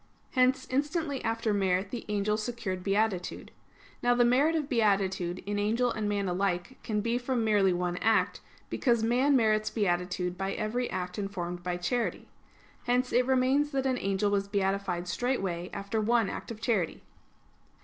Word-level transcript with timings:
Hence 0.31 0.65
instantly 0.71 1.23
after 1.23 1.53
merit 1.53 1.91
the 1.91 2.05
angel 2.09 2.35
secured 2.35 2.83
beatitude. 2.83 3.51
Now 4.01 4.15
the 4.15 4.25
merit 4.25 4.55
of 4.55 4.67
beatitude 4.67 5.43
in 5.45 5.59
angel 5.59 5.91
and 5.91 6.09
man 6.09 6.27
alike 6.27 6.79
can 6.81 7.01
be 7.01 7.19
from 7.19 7.43
merely 7.43 7.71
one 7.71 7.97
act; 7.97 8.41
because 8.67 9.03
man 9.03 9.35
merits 9.35 9.69
beatitude 9.69 10.39
by 10.39 10.53
every 10.53 10.89
act 10.89 11.19
informed 11.19 11.61
by 11.61 11.77
charity. 11.77 12.27
Hence 12.85 13.13
it 13.13 13.27
remains 13.27 13.69
that 13.73 13.85
an 13.85 13.99
angel 13.99 14.31
was 14.31 14.47
beatified 14.47 15.07
straightway 15.07 15.69
after 15.71 16.01
one 16.01 16.31
act 16.31 16.49
of 16.49 16.59
charity. 16.59 17.03